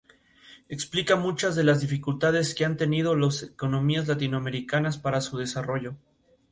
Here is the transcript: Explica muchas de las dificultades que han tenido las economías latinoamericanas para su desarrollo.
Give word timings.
Explica 0.67 1.15
muchas 1.15 1.55
de 1.55 1.63
las 1.63 1.79
dificultades 1.81 2.55
que 2.55 2.65
han 2.65 2.75
tenido 2.75 3.15
las 3.15 3.43
economías 3.43 4.07
latinoamericanas 4.07 4.97
para 4.97 5.21
su 5.21 5.37
desarrollo. 5.37 5.95